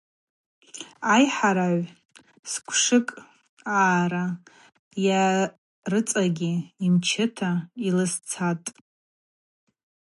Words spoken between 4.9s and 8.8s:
йа рыцӏагьи ймачӏта йлызцатӏ.